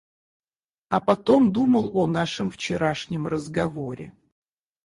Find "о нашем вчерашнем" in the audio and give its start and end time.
1.95-3.27